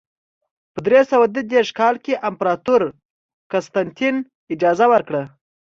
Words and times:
په 0.73 0.79
درې 0.85 1.01
سوه 1.11 1.25
دوه 1.33 1.43
دېرش 1.53 1.69
کال 1.79 1.95
کې 2.05 2.21
امپراتور 2.29 2.81
قسطنطین 3.51 4.15
اجازه 4.53 4.85
ورکړه. 4.93 5.23